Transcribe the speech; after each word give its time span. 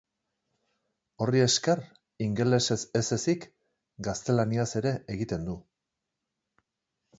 Horri 1.25 1.43
esker, 1.47 1.81
ingelesez 2.27 2.79
ez 3.01 3.05
ezik, 3.19 3.47
gaztelaniaz 4.09 4.69
ere 4.83 4.97
egiten 5.19 5.49
du. 5.51 5.61